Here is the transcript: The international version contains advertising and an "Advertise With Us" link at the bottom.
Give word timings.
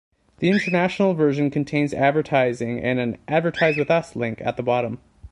The 0.39 0.49
international 0.49 1.13
version 1.13 1.51
contains 1.51 1.93
advertising 1.93 2.79
and 2.79 2.97
an 2.99 3.19
"Advertise 3.27 3.77
With 3.77 3.91
Us" 3.91 4.15
link 4.15 4.41
at 4.41 4.57
the 4.57 4.63
bottom. 4.63 4.99